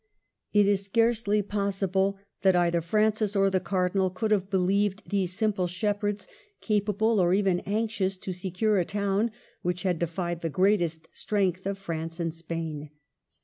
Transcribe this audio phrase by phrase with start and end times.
[0.51, 5.67] It is scarcely possible that either Francis or the Cardinal could have believed these simple
[5.67, 6.27] shepherds
[6.59, 9.29] capable or even anxious to secure a town
[9.61, 12.89] which had defied the greatest strength of France and Spain.